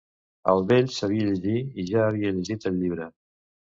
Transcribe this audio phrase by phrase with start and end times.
[0.53, 3.13] El vell sabia llegir i ja havia llegit el llibre.